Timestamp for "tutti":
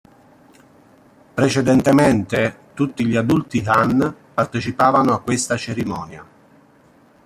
2.73-3.05